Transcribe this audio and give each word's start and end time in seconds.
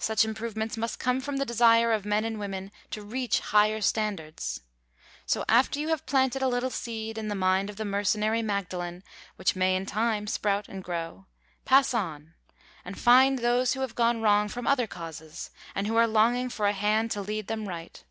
Such 0.00 0.24
improvements 0.24 0.76
must 0.76 0.98
come 0.98 1.20
from 1.20 1.36
the 1.36 1.44
desire 1.46 1.92
of 1.92 2.04
men 2.04 2.24
and 2.24 2.40
women 2.40 2.72
to 2.90 3.00
reach 3.00 3.38
higher 3.38 3.80
standards. 3.80 4.62
So, 5.24 5.44
after 5.48 5.78
you 5.78 5.86
have 5.90 6.04
planted 6.04 6.42
a 6.42 6.48
little 6.48 6.68
seed 6.70 7.16
in 7.16 7.28
the 7.28 7.36
mind 7.36 7.70
of 7.70 7.76
the 7.76 7.84
mercenary 7.84 8.42
Magdalene 8.42 9.04
which 9.36 9.54
may 9.54 9.76
in 9.76 9.86
time 9.86 10.26
sprout 10.26 10.66
and 10.66 10.82
grow, 10.82 11.26
pass 11.64 11.94
on, 11.94 12.34
and 12.84 12.98
find 12.98 13.38
those 13.38 13.74
who 13.74 13.80
have 13.82 13.94
gone 13.94 14.20
wrong 14.20 14.48
from 14.48 14.66
other 14.66 14.88
causes, 14.88 15.52
and 15.76 15.86
who 15.86 15.94
are 15.94 16.08
longing 16.08 16.48
for 16.48 16.66
a 16.66 16.72
hand 16.72 17.12
to 17.12 17.20
lead 17.22 17.46
them 17.46 17.68
right. 17.68 18.02